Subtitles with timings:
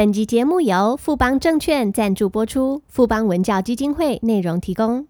[0.00, 5.06] 本集节目由富邦证券赞助播出，富邦文教基金会内容提供。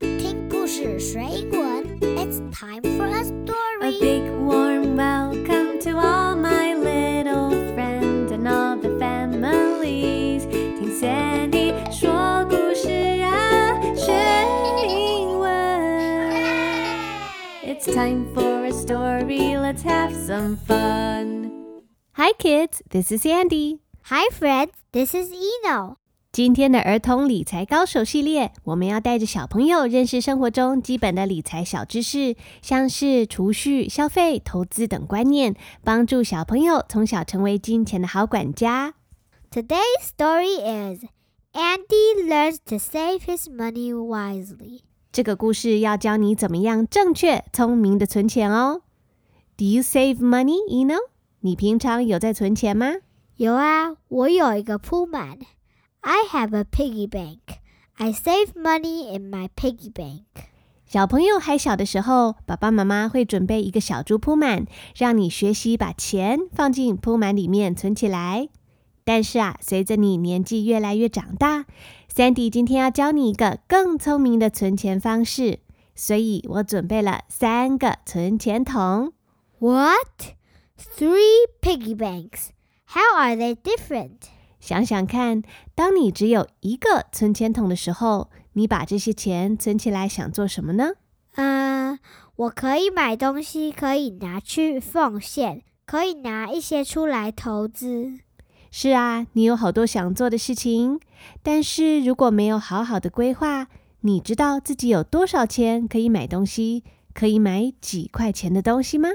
[0.00, 3.82] 听故事学英文，It's time for a story.
[3.82, 10.48] A big warm welcome to all my little friends and all the families.
[10.48, 12.88] 听 Sandy 说故事
[13.22, 14.14] 啊，学
[14.88, 16.32] 英文。
[17.66, 19.58] It's time for a story.
[19.58, 21.50] Let's have some fun.
[22.14, 23.80] Hi kids, this is Andy。
[24.08, 25.96] Hi friends, this is Eno.
[26.30, 38.94] 今天的儿童理财高手系列，我们要带着小朋友认识生活中基本的理财小知识，像是储蓄、消费、投资等观念，帮助小朋友从小成为金钱的好管家。
[39.50, 41.04] Today's story is
[41.52, 44.82] Andy learns to save his money wisely.
[45.10, 48.82] 这个故事要教你怎么样正确、聪明的存钱哦。
[49.56, 50.98] Do you save money, Eno？
[51.40, 52.92] 你平常有在存钱吗？
[53.38, 55.38] 有啊，我有一个铺满。
[56.00, 57.58] I have a piggy bank.
[57.96, 60.22] I save money in my piggy bank.
[60.86, 64.64] 小朋友还小的时候，爸爸妈妈会准备一个小猪铺满，
[64.96, 68.48] 让你学习把钱放进铺满里面存起来。
[69.04, 71.66] 但是啊，随着你年纪越来越长大
[72.10, 75.58] ，Sandy 今天要教你一个更聪明的存钱方式，
[75.94, 79.12] 所以我准备了三个存钱筒。
[79.58, 80.36] What?
[80.78, 82.55] Three piggy banks.
[82.96, 84.20] How are they different?
[84.58, 85.42] 想想看，
[85.74, 90.92] 当你只有一个存钱筒的时候，你把这些钱存起来想做什么呢？
[91.34, 91.98] 呃，
[92.36, 98.14] 我可以买东西，可以拿去奉献，可以拿一些出来投资。
[98.70, 100.98] 是啊，你有好多想做的事情，
[101.42, 103.66] 但是如果没有好好的规划，
[104.00, 109.10] 你知道自己有多少钱可以买东西，可以买几块钱的东西吗？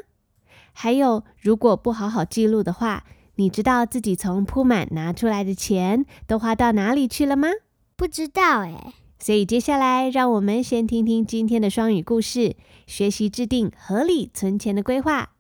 [0.72, 3.06] 还有，如果不好好记录的话，
[3.42, 7.48] 你知道自己从铺满拿出来的钱都花到哪里去了吗？
[7.95, 15.32] 不知道诶，所以接下来，让我们先听听今天的双语故事，学习制定合理存钱的规划。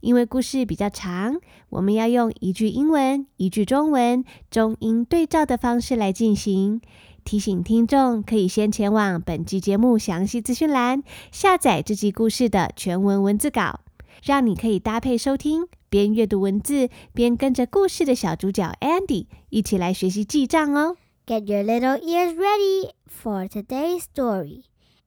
[0.00, 1.40] 因为故事比较长，
[1.70, 6.82] 我们要用一句英文、一句中文，中英对照的方式来进行。
[7.24, 11.02] 提醒听众可以先前往本集节目详细资讯栏
[11.32, 13.80] 下载这集故事的全文文字稿，
[14.22, 20.95] 让你可以搭配收听，边阅读文字，边跟着故事的小主角 Andy 一起来学习记账哦。
[21.25, 24.63] Get your little ears ready for today's story.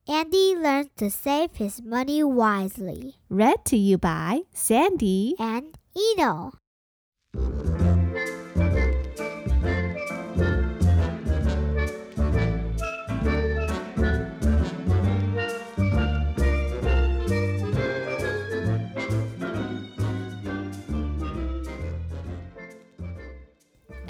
[0.06, 3.14] Andy learns to save his money wisely.
[3.28, 5.34] Read to you by Sandy.
[5.38, 6.52] And Eno.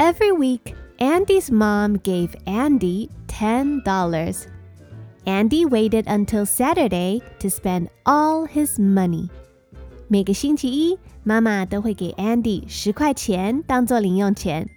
[0.01, 4.47] Every week, Andy's mom gave Andy $10.
[5.27, 9.29] Andy waited until Saturday to spend all his money.
[10.09, 14.69] 每个星期一，妈妈都会给 Andy 十块钱当做零用钱。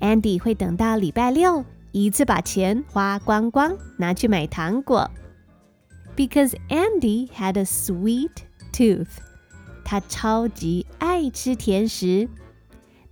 [0.00, 5.10] Andy 会等到礼拜六，一次把钱花光光，拿去买糖果。
[6.14, 8.30] Because Andy had a sweet
[8.72, 9.08] tooth，
[9.84, 12.28] 他超级爱吃甜食。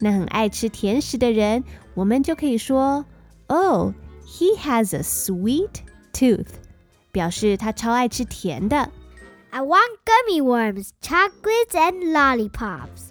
[0.04, 3.04] 那很爱吃甜食的人，我们就可以说，
[3.48, 3.92] Oh,
[4.24, 5.82] he has a sweet
[6.12, 6.46] tooth，
[7.12, 8.90] 表示他超爱吃甜的。
[9.50, 13.10] I want gummy worms, chocolates, and lollipops.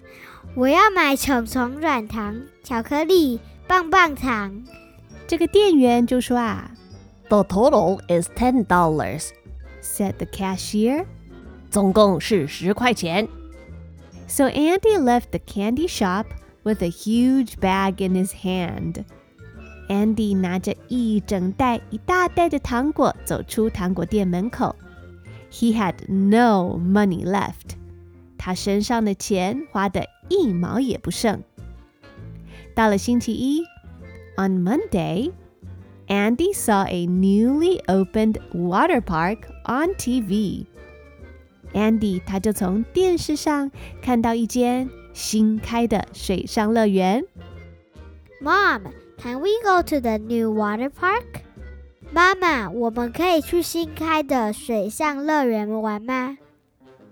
[0.54, 4.64] 我要买虫虫软糖、巧克力、棒棒糖。
[5.28, 6.70] 这个店员就说啊
[7.28, 9.28] The total is ten dollars，
[9.80, 11.04] ，said the cashier.
[11.70, 13.28] 总共是十块钱。
[14.26, 16.24] So Andy left the candy shop
[16.64, 19.04] with a huge bag in his hand.
[19.88, 24.76] Andy 拿着一整袋、一大袋的糖果走出糖果店门口。
[25.50, 27.76] He had no money left.
[28.38, 31.42] 他身上的钱花的一毛也不剩。
[32.74, 33.64] 到了星期一，
[34.36, 35.32] On Monday,
[36.06, 40.66] Andy saw a newly opened water park on TV.
[41.74, 43.70] Andy 他就从电视上
[44.00, 47.24] 看到一间 新开的水上乐园。
[48.40, 48.82] Mom,
[49.18, 51.42] can we go to the new water park?
[52.12, 56.38] 妈妈，我们可以去新开的水上乐园玩吗？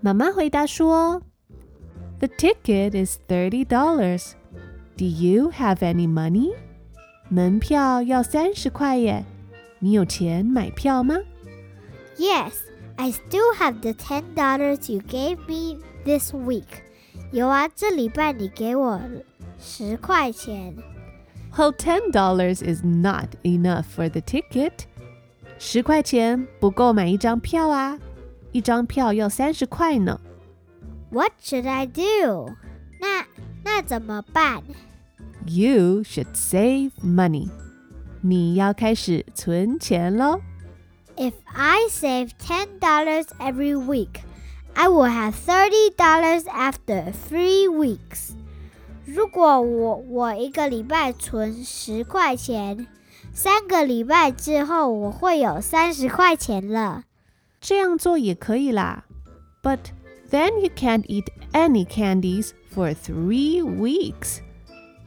[0.01, 1.21] 妈妈回答说：“
[2.19, 4.31] The ticket is thirty dollars.
[4.97, 6.53] Do you have any money？”
[7.29, 9.23] 门票要三十块耶，
[9.79, 11.15] 你有钱买票吗？
[12.17, 12.53] Yes,
[12.97, 16.83] I still have the ten dollars you gave me this week.
[17.33, 18.99] 有啊，这礼拜你给我
[19.59, 20.75] 十块钱。
[21.55, 24.71] Well, ten dollars is not enough for the ticket.
[25.57, 27.97] 十块钱不够买一张票啊，
[28.51, 30.19] 一张票要三十块呢。
[31.11, 32.51] What should I do？
[32.99, 33.25] 那
[33.63, 34.63] 那怎么办
[35.45, 37.49] You should save money.
[38.21, 40.41] 你要开始存钱喽。
[41.17, 44.21] ？If I save ten dollars every week,
[44.73, 48.31] I will have thirty dollars after three weeks.
[49.05, 52.87] 如果我我一个礼拜存十块钱，
[53.33, 57.03] 三个礼拜之后我会有三十块钱了。
[57.59, 59.05] 这样做也可以啦。
[59.61, 59.79] But
[60.29, 64.39] then you can't eat any candies for three weeks.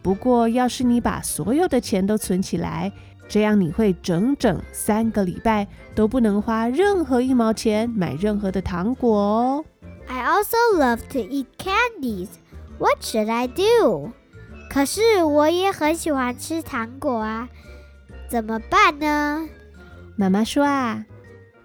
[0.03, 2.93] 不过，要是你把所有的钱都存起来，
[3.29, 9.65] 这样你会整整三个礼拜都不能花任何一毛钱买任何的糖果哦。
[10.07, 12.29] I also love to eat candies.
[12.79, 14.11] What should I do?
[14.69, 17.49] 可是我也很喜欢吃糖果啊，
[18.29, 19.49] 怎么办呢？
[20.17, 21.07] 妈妈说啊，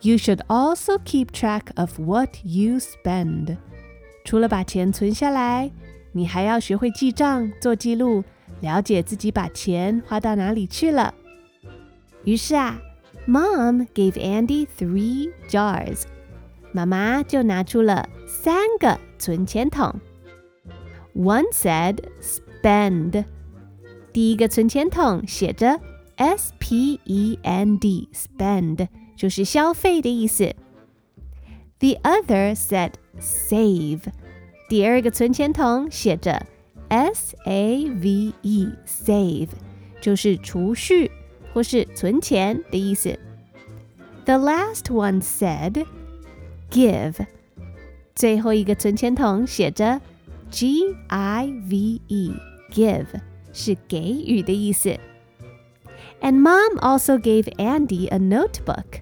[0.01, 3.57] You should also keep track of what you spend。
[4.23, 5.71] 除了把钱存下来，
[6.11, 8.23] 你还要学会记账、做记录，
[8.61, 11.13] 了解自己把钱花到哪里去了。
[12.23, 12.79] 于是啊，
[13.27, 16.03] Mom gave Andy three jars。
[16.71, 19.99] 妈妈就拿出了三个存钱筒。
[21.15, 23.25] One said spend。
[24.13, 25.79] 第一个存钱筒写着
[26.17, 30.55] S P E N D spend 就是消费的意思。
[31.79, 34.01] The other said save。
[34.69, 36.45] 第二个存钱筒写着
[36.89, 39.49] S A V E save
[40.01, 41.11] 就是储蓄
[41.53, 43.17] 或是存钱的意思。
[44.25, 45.85] The last one said
[46.69, 47.25] give。
[48.15, 50.01] 最后一个存钱筒写着
[50.49, 52.33] G I V E
[52.71, 53.05] give
[53.53, 54.97] 是给予的意思。
[56.21, 59.01] And mom also gave Andy a notebook.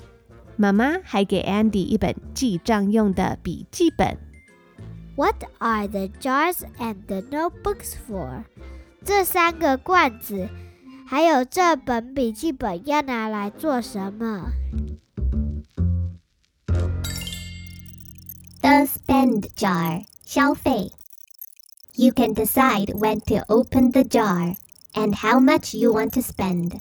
[0.58, 4.18] 妈妈还给 Andy 一本记账用的笔记本。
[5.16, 8.44] What are the jars and the notebooks for？
[9.04, 10.50] 这三个罐子
[11.11, 14.53] 还有这本笔记本要拿来做什么
[18.61, 20.93] The spend jar 消费。
[21.97, 24.55] You can decide when to open the jar
[24.95, 26.79] and how much you want to spend.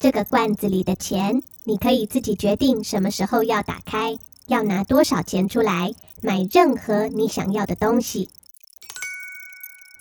[0.00, 4.18] 这个罐子里的钱，你可以自己决定什么时候要打开，
[4.48, 8.30] 要拿多少钱出来买任何你想要的东西。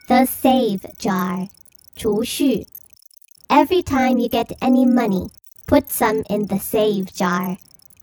[0.08, 1.50] The save jar
[1.96, 2.66] 储蓄。
[3.49, 5.29] Every time you get any money,
[5.67, 7.59] put some in the save jar.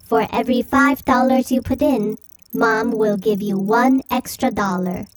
[0.07, 2.18] For every five dollars you put in,
[2.53, 5.07] Mom will give you one extra dollar.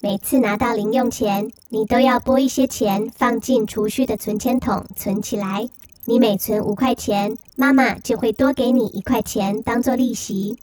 [0.00, 5.68] 每次拿到零用钱，你都要拨一些钱放进储蓄的存钱筒存起来。
[6.04, 10.58] 你每存五块钱，妈妈就会多给你一块钱当做利息。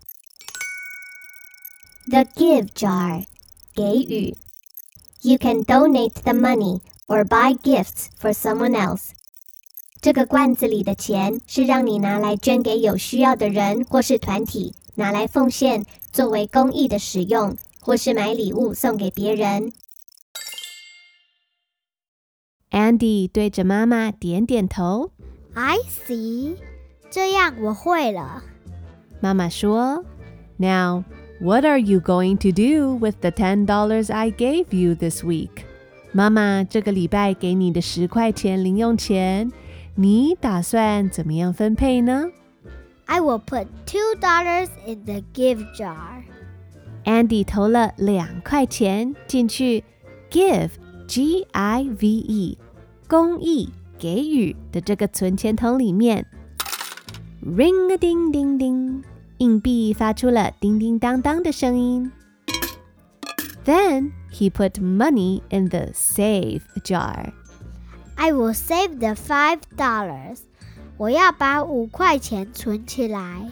[2.08, 3.26] The give jar
[3.74, 4.36] 给予。
[5.24, 9.10] You can donate the money or buy gifts for someone else.
[10.02, 19.72] 这个罐子里的钱是让你拿来捐给有需要的人或是团体，拿来奉献作为公益的使用，或是买礼物送给别人。
[22.72, 25.12] Andy 对着妈妈点点头。
[25.54, 26.56] ？I see，
[27.10, 28.44] 这样我会了。
[29.20, 30.04] 妈妈说：“
[30.58, 31.04] Now,
[31.40, 35.66] what are you going to do with the ten dollars I gave you this week？”
[36.17, 39.53] 妈妈这个礼拜给你的十块钱零用钱，
[39.97, 42.31] 你打算怎么样分配呢
[43.05, 49.85] I will put two dollars in the give jar.？Andy 投了两块钱进去
[50.31, 50.71] ，give
[51.07, 52.57] G I V E
[53.07, 53.69] 公益
[53.99, 56.25] 给予的这个存钱筒里面。
[57.45, 59.03] Ring a ding ding ding，
[59.37, 62.11] 硬币发出了叮叮当当的声音。
[63.67, 67.34] Then he put money in the save jar.
[68.16, 70.40] I will save the five dollars.
[70.98, 73.50] 我要把五块钱存起来。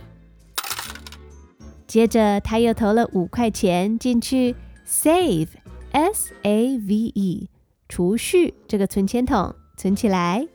[1.88, 4.55] 接着他又投了五块钱进去，
[4.88, 5.47] save
[5.91, 7.49] S A V E
[7.88, 10.47] 储蓄这个存钱筒存起来。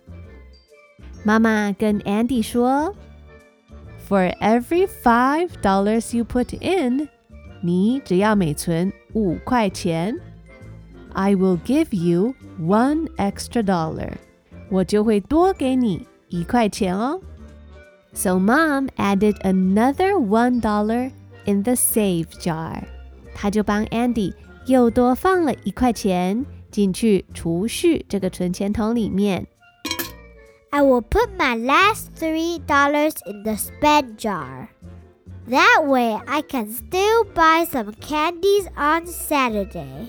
[1.25, 2.94] 妈妈跟 Andy 说：“
[4.09, 7.09] For every five dollars you put in，
[7.62, 10.18] 你只要每存五块钱，
[11.12, 14.12] I will give you one extra dollar，
[14.71, 17.21] 我就会多给你一块钱哦。”
[18.12, 21.11] So mom added another one dollar
[21.47, 22.83] in the save jar.
[23.35, 24.35] 她就帮 Andy
[24.66, 29.47] 又多放了一块钱 进去储蓄这个存钱筒里面。
[30.71, 34.68] I will put my last three dollars in the spend jar.
[35.50, 40.08] That way I can still buy some candies on Saturday.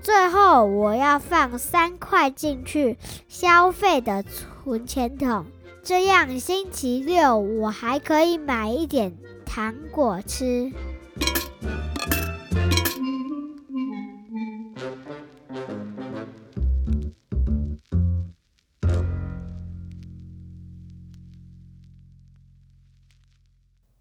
[0.00, 2.96] 最后我要放三块进去
[3.26, 5.46] 消费的存钱筒，
[5.82, 10.70] 这样星期六我还可以买一点糖果吃。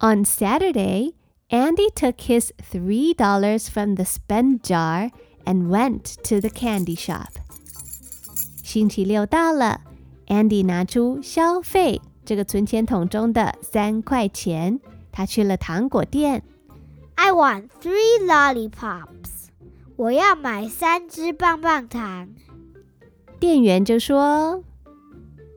[0.02, 1.14] On Saturday,
[1.50, 5.10] Andy took his $3 from the spend jar
[5.44, 7.30] and went to the candy shop.
[8.62, 9.80] 星期六到了，
[10.26, 14.78] Andy 拿出消费这个存钱筒中的三块钱，
[15.10, 16.42] 他去了糖果店。
[17.14, 19.48] I want three lollipops.
[19.96, 22.28] 我要买三支棒棒糖。
[23.40, 24.62] 店员就说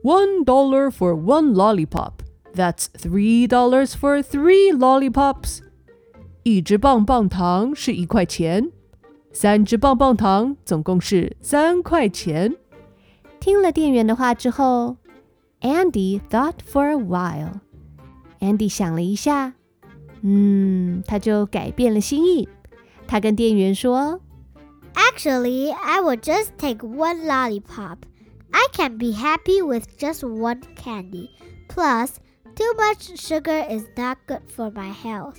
[0.02, 2.12] One dollar for one lollipop.
[2.56, 5.60] That's three dollars for three lollipops.
[6.42, 8.70] 一支棒棒糖是一块钱，
[9.32, 12.56] 三支棒棒糖总共是三块钱。：“
[13.40, 14.96] 听了店员的话之后，
[15.60, 19.54] Andy thought for a while。Andy 想了一下，
[20.22, 22.48] 嗯，他就改变了心意。
[23.06, 24.20] 他跟店员说
[24.94, 27.98] Actually, I will just take one lollipop.
[28.50, 31.30] I can be happy with just one candy.
[31.68, 32.16] Plus,
[32.56, 35.38] too much sugar is not good for my health.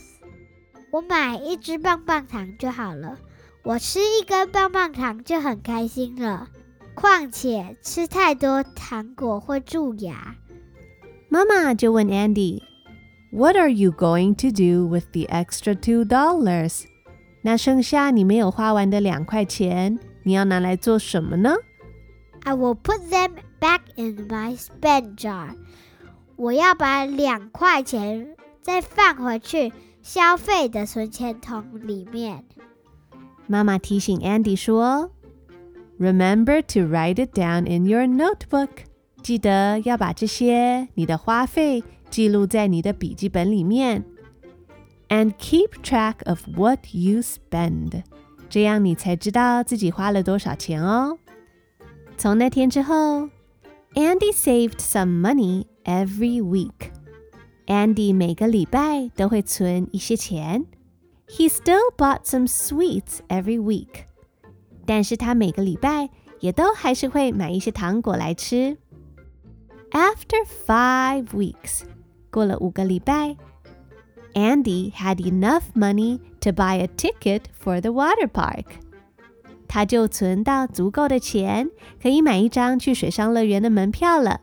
[0.91, 3.17] 我买一支棒棒糖就好了，
[3.63, 6.49] 我吃一根棒棒糖就很开心了。
[6.95, 10.35] 况且吃太多糖果会蛀牙。：“
[11.29, 12.61] 妈妈就问 Andy，
[13.31, 16.83] What are you going to do with the extra two dollars?
[17.41, 21.55] 那剩下你没有花完的两块钱，你要拿来做什么呢？”
[22.43, 25.55] I will put them back in my spend jar.
[26.38, 32.44] 我要把两块钱再放回去消费的存钱筒里面。
[33.48, 35.10] 妈妈提醒 Andy 说
[35.98, 38.68] Remember to write it down in your notebook.
[39.20, 44.04] 记得要把这些你的花费记录在你的笔记本里面
[45.08, 48.04] And keep track of what you spend.
[48.48, 51.18] 这样你才知道自己花了多少钱哦。
[52.16, 53.28] 从那天之后
[53.94, 60.65] ，Andy saved some money every week。Andy 每个礼拜都会存一些钱。
[61.27, 64.05] He still bought some sweets every week。
[64.85, 68.77] 但是他每个礼拜也都还是会买一些糖果来吃。
[69.91, 71.83] After five weeks，
[72.29, 73.37] 过了五个礼拜，
[74.33, 78.65] Andy had enough money to buy a ticket for the water park。
[79.67, 81.69] 他就存到足够的钱，
[82.01, 84.41] 可以买一张去水上乐园的门票了。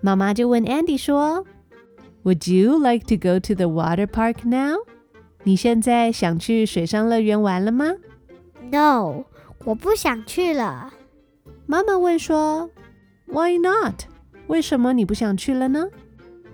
[0.00, 1.46] 妈妈就问 Andy 说
[2.24, 4.78] Would you like to go to the water park now?
[5.42, 7.94] 你现在想去水上乐园玩了吗？
[8.70, 9.24] No，
[9.64, 10.92] 我不想去了。
[11.66, 12.70] 妈妈问说
[13.26, 14.04] Why not?
[14.46, 15.88] 为什么你不想去了呢？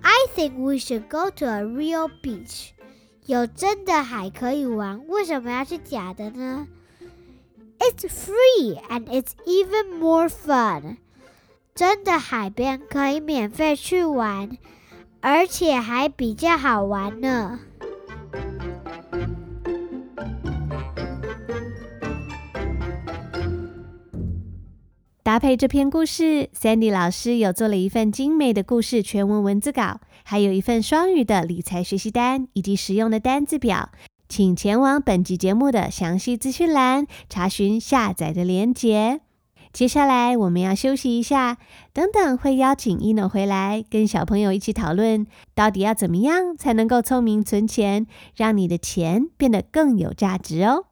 [0.02, 2.70] I think we should go to a real beach。
[3.26, 6.66] 有真的海可以玩，为什么要去假的呢？
[7.78, 10.96] It's free and it's even more fun。
[11.75, 14.49] 真的海边可以免费去玩，
[15.19, 17.59] 而且还比较好玩呢。
[25.21, 33.89] 搭配这篇故事，Sandy 老师有做了一份精美的故事全文文字稿，还有一份双语的理财学习单以及实用的单字表，
[34.29, 39.19] 请前往本集节目的详细资讯栏查询下载的链接。
[39.75, 41.57] 接下来我们要休息一下，
[41.91, 50.85] 等等会邀请 ino 回来，跟小朋友一起讨论，到底要怎么样才能够聪明存钱，让你的钱变得更有价值哦。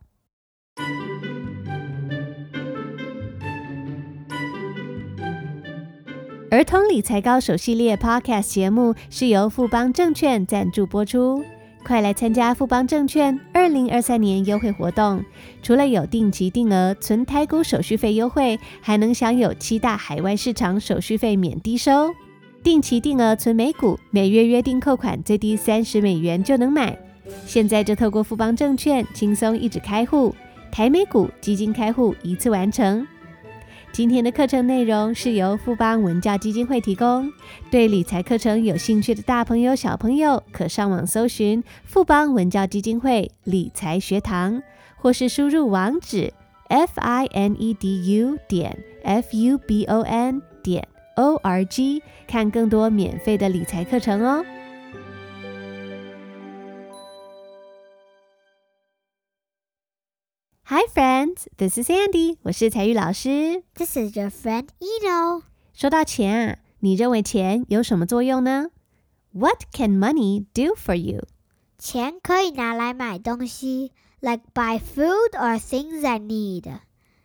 [6.52, 11.42] 儿童理财高手系列 Podcast 节目是由富邦证券赞助播出，
[11.86, 15.24] 快来参加富邦证券二零二三年优惠活动！
[15.62, 22.14] 除了有定期定额存台股手续费优惠，还能享有七大海外市场手续费免低收。
[22.64, 26.98] 定期定额存美股，每月约定扣款最低三十美元就能买。
[27.46, 30.34] 现在就透过富邦证券轻松一指开户，
[30.72, 33.06] 台美股基金开户一次完成。
[33.94, 37.32] 今天的课程内容是由富邦文教基金会提供，
[37.70, 44.64] 对理财课程有兴趣的大朋友、小朋友，可上网搜寻富邦文教基金会理财学堂，
[44.98, 46.34] 或是输入网址
[46.70, 51.64] f i n e d u 点 f u b o n 点 o r
[51.64, 54.44] g 看更多免费的理财课程哦。
[60.68, 61.50] Hi, friends.
[61.58, 62.38] This is Sandy.
[62.44, 63.64] 我是彩玉老师。
[63.76, 65.42] This is your friend Eno.
[65.74, 68.68] 说到钱啊，你认为钱有什么作用呢
[69.34, 71.28] ？What can money do for you?
[71.78, 73.92] 钱可以拿来买东西
[74.22, 76.80] ，like buy food or things I need.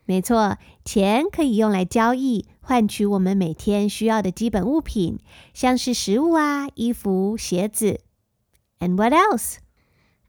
[0.05, 5.21] 没错，钱可以用来交易，换取我们每天需要的基本物品，
[5.55, 8.01] 像是食物啊、衣服、鞋子。
[8.81, 9.59] And what else?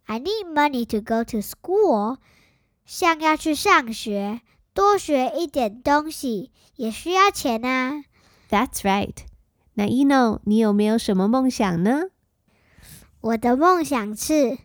[0.05, 2.17] I need money to go to school.
[2.91, 4.41] 像要去上学，
[4.73, 8.03] 多学一点东西也需要钱啊。
[8.49, 9.13] That's right。
[9.75, 12.05] 那 Eno，你有没有什么梦想呢？
[13.21, 14.57] 我的梦想是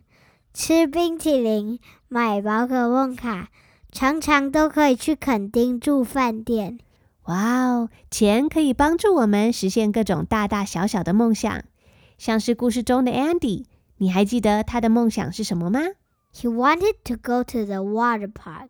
[0.55, 3.49] 吃冰淇淋、买宝可梦卡，
[3.91, 6.79] 常常都可以去垦丁住饭店。
[7.25, 11.63] 哇哦，钱可以帮助我们实现各种大大小小的梦想，
[12.17, 13.65] 像是故事中的 Andy，
[13.97, 15.81] 你还记得他的梦想是什么吗？
[16.37, 18.67] He wanted to go to the water park.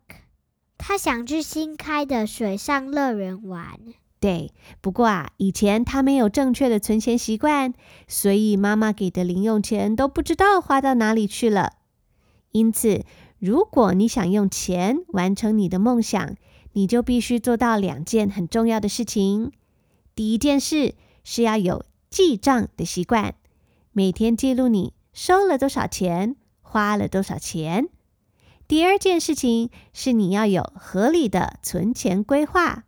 [0.78, 3.80] 他想去新开的水上乐园玩。
[4.20, 7.74] 对，不过啊，以前他没有正确的存钱习惯，
[8.06, 11.72] 所以妈妈给的零用钱都不知道花到哪里去了。
[12.52, 13.04] 因此，
[13.40, 16.36] 如果你想用钱完成你的梦想，
[16.74, 19.50] 你就必须做到两件很重要的事情。
[20.14, 20.94] 第一件事
[21.24, 23.34] 是要有记账的习惯，
[23.90, 26.36] 每天记录你收了多少钱，
[26.75, 27.87] 花了多少钱。
[28.67, 32.83] 第二件事情是你要有合理的存钱规划。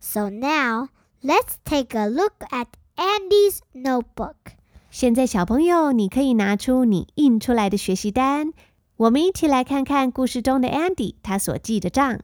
[0.00, 0.88] So now,
[1.22, 2.66] let's take a look at
[2.96, 4.34] Andy's notebook.
[4.90, 8.52] 现在，小朋友，你可以拿出你印出来的学习单，
[8.96, 12.20] 我们一起来看看故事中的 Andy 他所记的账。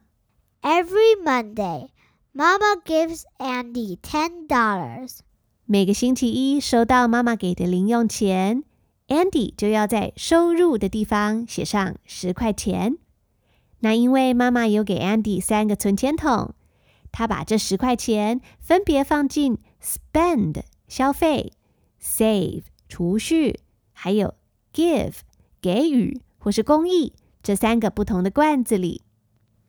[0.60, 1.90] Every Monday,
[2.34, 5.18] Mama gives Andy $10.
[5.64, 8.64] 每个星期一收到妈妈给的零用钱
[9.07, 12.97] ，Andy 就要在收入的地方写上十块钱。
[13.79, 16.53] 那因为妈妈有给 Andy 三个存钱筒，
[17.11, 21.51] 他把这十块钱分别放进 spend 消费、
[22.01, 23.59] save 储蓄，
[23.91, 24.35] 还有
[24.73, 25.15] give
[25.61, 29.01] 给予或是公益这三个不同的罐子里。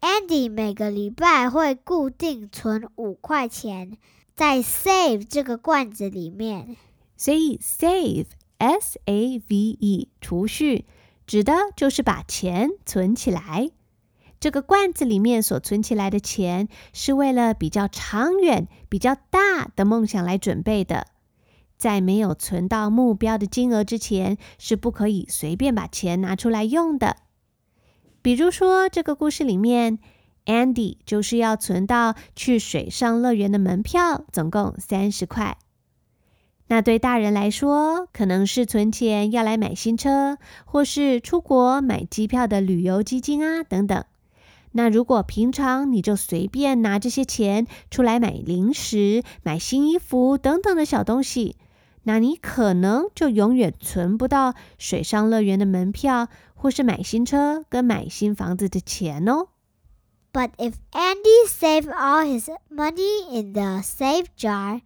[0.00, 3.96] Andy 每个礼拜会固定存五块钱，
[4.34, 6.76] 在 Save 这个罐子里面。
[7.16, 8.26] 所以 save
[8.58, 10.86] s a v e 储蓄
[11.26, 13.70] 指的就是把钱存起来。
[14.40, 21.06] 这个罐子里面所存起来的钱，是为了比较长远、比较大的梦想来准备的。
[21.78, 27.16] 在没有存到目标的金额之前，是不可以随便把钱拿出来用的。
[28.22, 29.98] 比如说，这个故事里面
[30.46, 35.58] ，Andy 就是要存到去水上乐园的门票，总共三十块。
[36.66, 44.04] 那对大人来说，可能是存钱要来买新车，或是出国买机票的旅游基金啊，等等。
[44.72, 51.56] 那如果平常你就随便拿这些钱出来买零食、买新衣服等等的小东西，
[52.04, 59.48] 那你可能就永远存不到水上乐园的门票，或是买新车跟买新房子的钱哦。
[60.32, 64.80] But if Andy saved all his money in the safe jar,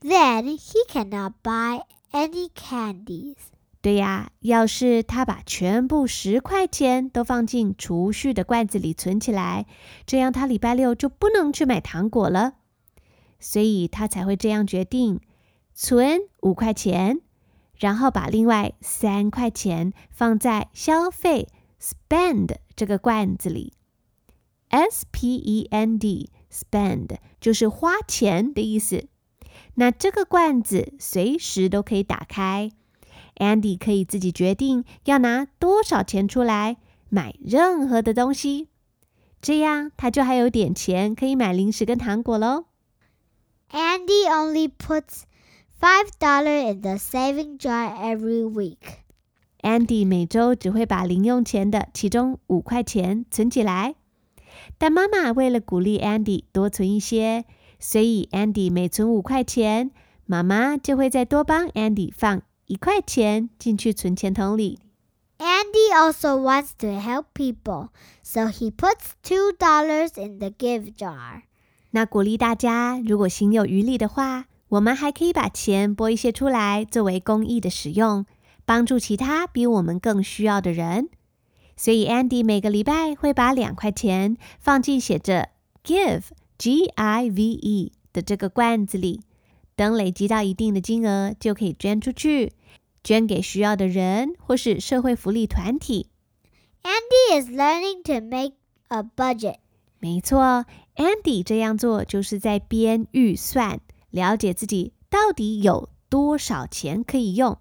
[0.00, 1.82] then he cannot buy
[2.12, 3.36] any candies.
[3.82, 9.66] 对呀，要是他把全部十块钱都放进储蓄的罐子里存起来，
[10.04, 12.54] 这样他礼拜六就不能去买糖果了。
[13.38, 15.20] 所以他才会这样决定，
[15.72, 17.20] 存五块钱，
[17.74, 21.48] 然后把另外三块钱放在消费
[21.80, 23.72] spend 这个罐子里。
[24.68, 29.08] S P E N D spend 就是花钱的意思。
[29.74, 32.70] 那这个罐子随时都可以打开。
[33.36, 36.76] Andy 可以自己决定要拿多少钱出来
[37.08, 38.68] 买任何的东西，
[39.40, 42.66] 这样他就还有点钱可以买零食跟糖果喽。
[43.72, 45.22] Andy only puts
[45.80, 48.98] five dollar in the saving jar every week.
[49.62, 53.94] Andy 每周只会把零用钱的其中五块钱存起来，
[54.76, 57.44] 但妈妈为了鼓励 Andy 多存一些，
[57.80, 59.90] 所以 Andy 每存五块钱，
[60.26, 64.78] 妈妈就会再多帮 Andy 放一块钱进去存钱筒里。
[65.38, 67.88] Andy also wants to help people,
[68.22, 71.42] so he puts two dollars in the give jar.
[71.92, 78.26] 那鼓励大家，如果心有余力的话，我们还可以把钱拨一些出来，作为公益的使用，
[78.66, 81.08] 帮助其他比我们更需要的人。
[81.76, 85.48] 所以 Andy 每个礼拜会把两块钱放进写着
[85.82, 86.24] “give”
[86.60, 89.22] G I V E 的这个罐子里，
[89.76, 92.52] 等累积到一定的金额，就可以捐出去，
[93.02, 96.08] 捐给需要的人或是社会福利团体。
[96.82, 98.56] Andy is learning to make
[98.88, 99.56] a budget.
[100.00, 107.56] 没错，Andy 这样做就是在编预算，了解自己到底有多少钱可以用。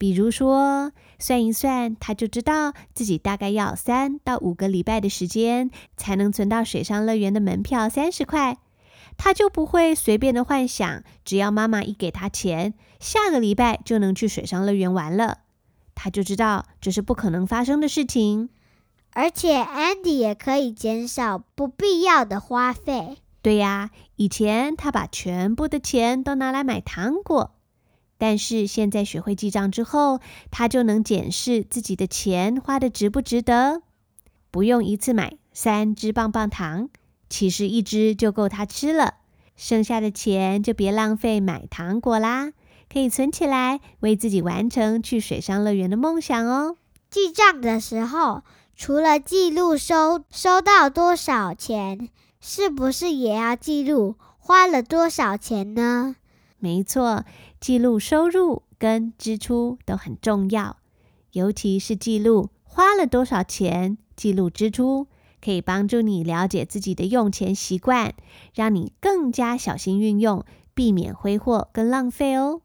[0.00, 8.56] 比如说，算一算，他就知道自己大概要三到五个礼拜的时间才能存到水上乐园的门票三十块。
[9.18, 15.40] 他就不会随便的幻想，只要妈妈一给他钱，下个礼拜就能去水上乐园玩了。
[15.94, 18.48] 他就知道这是不可能发生的事情。
[19.12, 23.18] 而且 Andy 也可以减少不必要的花费。
[23.42, 27.52] 对呀，以前他把全部的钱都拿来买糖果，
[28.20, 33.80] 但是现在学会记账之后，他就能检视自己的钱花的值不值得。
[34.50, 36.90] 不用一次买三支棒棒糖，
[37.30, 39.14] 其实一支就够他吃了。
[39.56, 42.52] 剩下的钱就别浪费买糖果啦，
[42.92, 46.76] 可以存起来，为自己完成去水上乐园的梦想哦。
[47.08, 48.42] 记账的时候，
[48.76, 56.16] 除了记录收收到多少钱，是不是也要记录花了多少钱呢？
[56.62, 57.24] 没错，
[57.60, 60.78] 记录收入跟支出都很重要，
[61.32, 65.08] 尤其是记录花了多少钱，记录支出
[65.44, 68.14] 可以帮助你了解自己的用钱习惯，
[68.54, 70.42] 让你更加小心运用，
[70.74, 72.62] 避免挥霍跟浪费哦。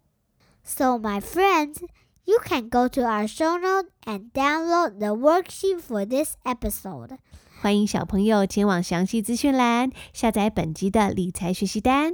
[0.64, 1.82] So, my friends,
[2.24, 7.18] you can go to our show note and download the worksheet for this episode.
[7.60, 12.14] 欢迎小朋友前往详细资讯栏下载本集的理财学习单。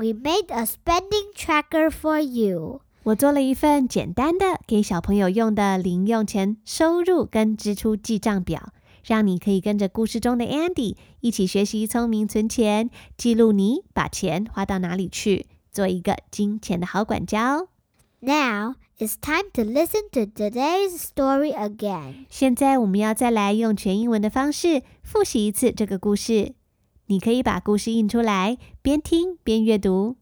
[0.00, 2.80] We made a spending tracker for you.
[3.02, 8.72] 我做了一份简单的给小朋友用的零用钱收入跟支出记账表，
[9.04, 17.68] 让你可以跟着故事中的 Andy 一起学习聪明存钱，记录你把钱花到哪里去，做一个金钱的好管家哦。
[18.20, 22.24] Now it's time to listen to today's story again.
[22.30, 26.54] 现在我们要再来用全英文的方式复习一次这个故事。
[27.09, 30.15] 你可以把故事印出来，边听边阅读。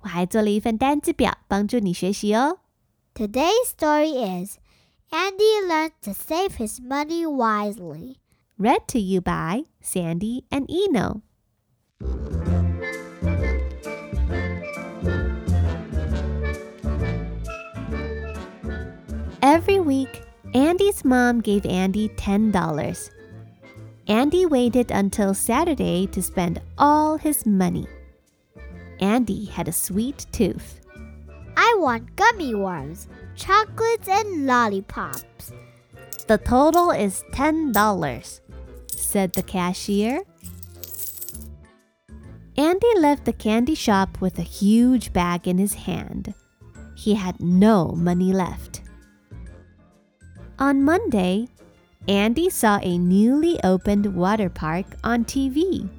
[0.00, 2.58] 我还做了一份单字表，帮助你学习哦。
[3.14, 4.58] Today's story is
[5.10, 8.16] Andy learned to save his money wisely.
[8.58, 11.22] Read to you by Sandy and Eno.
[19.42, 20.22] Every week,
[20.54, 23.10] Andy's mom gave Andy $10.
[24.07, 27.87] Andy waited until Saturday to spend all his money.
[28.99, 30.79] Andy had a sweet tooth.
[31.57, 35.51] I want gummy worms, chocolates, and lollipops.
[36.27, 38.41] The total is $10,
[38.91, 40.21] said the cashier.
[42.57, 46.33] Andy left the candy shop with a huge bag in his hand.
[46.95, 48.81] He had no money left.
[50.57, 51.47] On Monday,
[52.07, 55.89] Andy saw a newly opened water park on TV.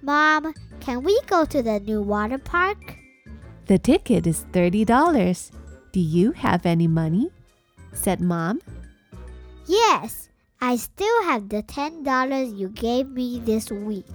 [0.00, 2.96] Mom, can we go to the new water park?
[3.66, 5.50] The ticket is $30.
[5.92, 7.30] Do you have any money?
[7.92, 8.60] said Mom.
[9.66, 10.28] Yes,
[10.60, 14.06] I still have the $10 you gave me this week.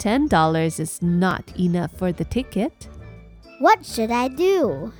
[0.00, 2.88] $10 is not enough for the ticket.
[3.58, 4.92] What should I do?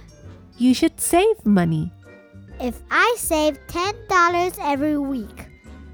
[0.59, 1.93] You should save money.
[2.61, 5.47] If I save $10 every week,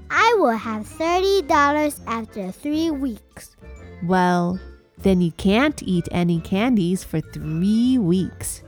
[0.09, 3.55] I will have $30 after three weeks.
[4.03, 4.59] Well,
[4.97, 8.63] then you can't eat any candies for three weeks.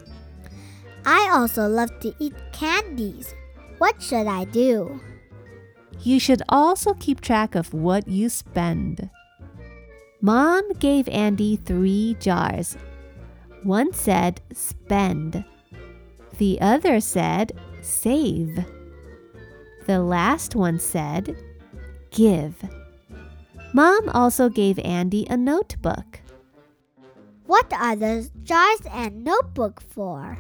[1.05, 3.35] I also love to eat candies.
[3.79, 5.01] What should I do?
[5.99, 9.09] You should also keep track of what you spend.
[10.21, 12.77] Mom gave Andy three jars.
[13.63, 15.43] One said spend,
[16.37, 18.65] the other said save.
[19.85, 21.35] The last one said
[22.11, 22.63] give.
[23.73, 26.21] Mom also gave Andy a notebook.
[27.45, 30.37] What are the jars and notebook for?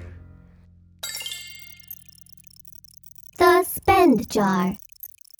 [3.37, 4.77] The spend jar.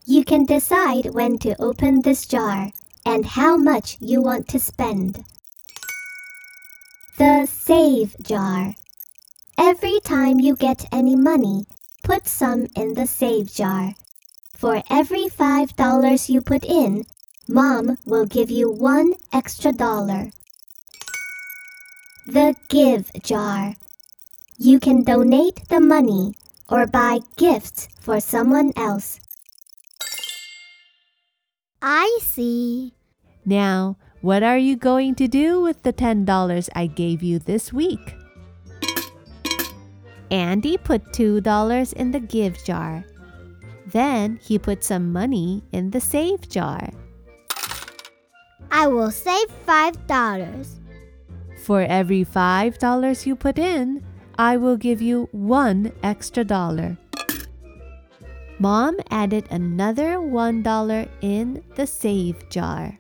[0.06, 2.72] You can decide when to open this jar
[3.06, 5.24] and how much you want to spend.
[7.18, 8.74] The save jar.
[9.58, 11.66] Every time you get any money,
[12.10, 13.94] put some in the save jar.
[14.56, 17.06] For every $5 you put in,
[17.48, 20.32] Mom will give you one extra dollar.
[22.26, 23.76] The give jar.
[24.58, 26.34] You can donate the money
[26.68, 29.20] or buy gifts for someone else.
[31.80, 32.96] I see.
[33.46, 38.19] Now, what are you going to do with the $10 I gave you this week?
[40.32, 43.04] Andy put $2 in the give jar.
[43.88, 46.90] Then he put some money in the save jar.
[48.72, 50.68] I will save $5.
[51.66, 54.04] For every $5 you put in,
[54.38, 56.98] I will give you one extra dollar.
[58.60, 62.98] Mom added another $1 in the save jar.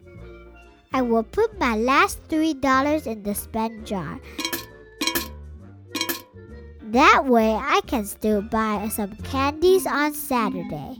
[0.91, 4.19] I will put my last $3 in the spend jar.
[6.91, 10.97] That way I can still buy some candies on Saturday.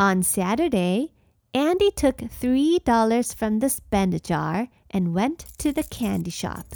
[0.00, 1.12] On Saturday,
[1.54, 6.66] Andy took $3 from the spend jar and went to the candy shop.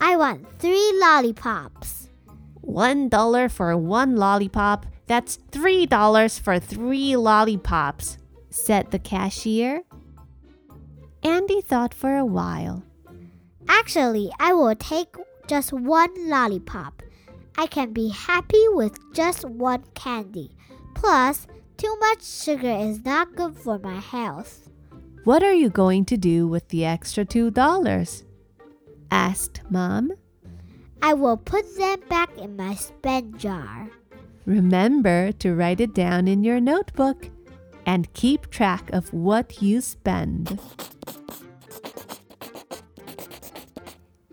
[0.00, 2.08] I want three lollipops.
[2.62, 4.86] One dollar for one lollipop.
[5.06, 8.18] That's three dollars for three lollipops.
[8.50, 9.84] said the cashier.
[11.22, 12.82] Andy thought for a while.
[13.68, 17.02] Actually, I will take just one lollipop.
[17.56, 20.52] I can be happy with just one candy.
[20.94, 24.68] Plus, too much sugar is not good for my health.
[25.24, 28.24] What are you going to do with the extra $2?
[29.10, 30.12] asked Mom.
[31.02, 33.88] I will put them back in my spend jar.
[34.46, 37.30] Remember to write it down in your notebook
[37.88, 40.60] and keep track of what you spend.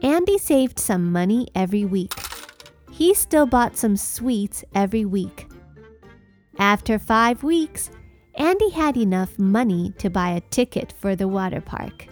[0.04, 2.12] Andy saved some money every week.
[2.92, 5.48] He still bought some sweets every week.
[6.60, 7.92] After five weeks,
[8.36, 12.08] Andy had enough money to buy a ticket for the water park.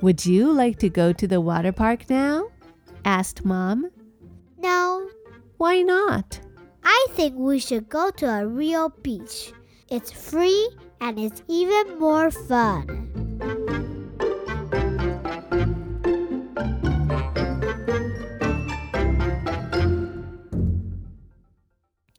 [0.00, 2.50] Would you like to go to the water park now?
[3.04, 3.90] asked Mom.
[4.58, 5.08] No,
[5.56, 6.38] Why not?
[6.84, 9.52] I think we should go to a real beach.
[9.94, 12.84] It's free and it's even more fun.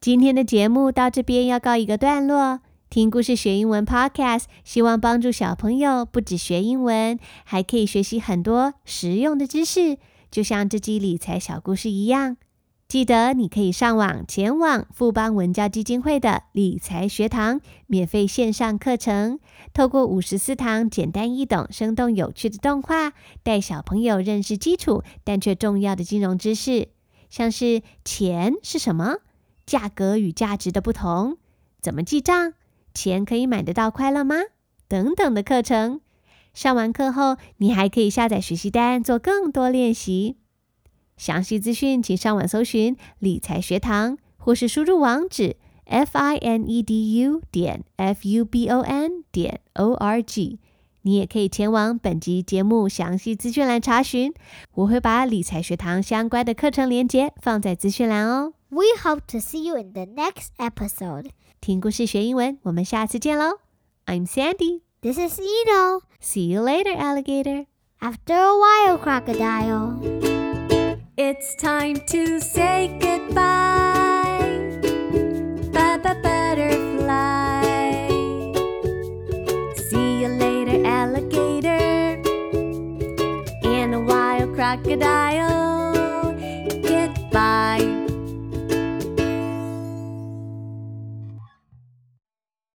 [0.00, 2.60] 今天的节目到这边要告一个段落。
[2.88, 9.98] 听故事学英文 Podcast，希望帮助小朋友不止学英文，还可以学习很多实用的知识，
[10.30, 12.38] 就像这集理财小故事一样。
[12.88, 19.40] 记得你可以上网前往富邦文教基金会的理财学堂免费线上课程，
[19.74, 26.90] 透过五十四堂简单易懂、生动有趣的动画，带小朋友认识基础但却重要的金融知识，
[27.28, 29.16] 像是钱是什么。
[29.66, 31.38] 价格与价值的不同，
[31.82, 32.52] 怎么记账？
[32.94, 34.36] 钱可以买得到快乐吗？
[34.86, 36.00] 等等的课程。
[36.54, 40.36] 上完课后，你还可以下载学习单做更多练习。
[41.16, 50.22] 详细资讯请上网搜寻理财学堂，或是输入网址 f i n e d u 点 f u b o n 点 o r
[50.22, 50.58] g。
[51.02, 54.34] 你也可以前往本集节目详细资讯栏查询，
[54.74, 58.54] 我会把理财学堂相关的课程链接放在资讯栏哦。
[58.68, 61.30] We hope to see you in the next episode.
[61.60, 63.58] 听故事学英文，我们下次见喽
[64.06, 64.80] ！I'm Sandy.
[65.00, 66.00] This is Eno.
[66.20, 67.66] See you later, alligator.
[68.00, 70.25] After a while, crocodile.
[71.18, 74.36] It's time to say goodbye.
[75.72, 77.62] Baba butterfly.
[79.88, 82.20] See you later, alligator.
[83.64, 85.55] And a wild crocodile.